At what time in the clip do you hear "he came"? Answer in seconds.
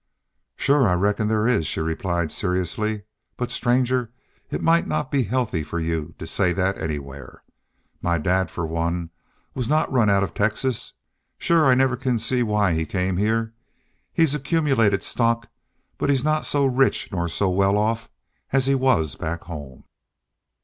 12.73-13.17